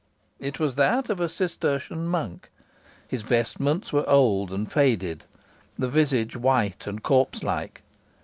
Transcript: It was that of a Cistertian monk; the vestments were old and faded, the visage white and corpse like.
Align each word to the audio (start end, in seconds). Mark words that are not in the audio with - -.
It 0.39 0.59
was 0.59 0.73
that 0.77 1.11
of 1.11 1.19
a 1.19 1.29
Cistertian 1.29 2.07
monk; 2.07 2.49
the 3.09 3.17
vestments 3.19 3.93
were 3.93 4.09
old 4.09 4.51
and 4.51 4.65
faded, 4.71 5.25
the 5.77 5.89
visage 5.89 6.35
white 6.35 6.87
and 6.87 7.03
corpse 7.03 7.43
like. 7.43 7.83